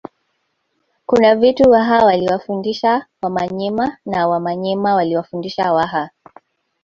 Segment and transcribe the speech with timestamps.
[1.05, 6.09] Kuna vitu Waha waliwafundisha Wamanyema na Wamanyema waliwafundisha Waha